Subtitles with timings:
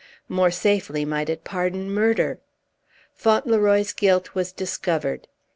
[0.27, 2.39] More safely might it pardon murder.
[3.13, 5.27] Fauntleroy's guilt was discovered.